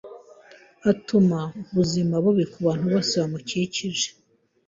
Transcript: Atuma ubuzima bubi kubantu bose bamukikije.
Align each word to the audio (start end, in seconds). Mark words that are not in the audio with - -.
Atuma 0.91 1.39
ubuzima 1.69 2.15
bubi 2.23 2.45
kubantu 2.53 2.85
bose 2.93 3.13
bamukikije. 3.21 4.07